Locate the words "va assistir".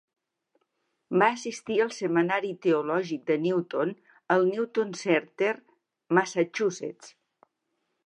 1.23-1.77